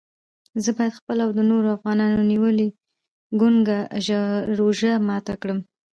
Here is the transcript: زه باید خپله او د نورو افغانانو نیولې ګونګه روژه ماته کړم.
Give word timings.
زه 0.63 0.69
باید 0.77 0.97
خپله 0.99 1.21
او 1.25 1.31
د 1.37 1.39
نورو 1.51 1.67
افغانانو 1.77 2.27
نیولې 2.31 2.67
ګونګه 3.39 3.77
روژه 4.57 4.93
ماته 5.07 5.33
کړم. 5.41 5.59